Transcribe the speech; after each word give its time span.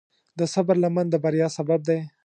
د 0.39 0.41
صبر 0.53 0.75
لمن 0.83 1.05
د 1.09 1.15
بریا 1.23 1.47
سبب 1.57 1.79
دی. 1.89 1.99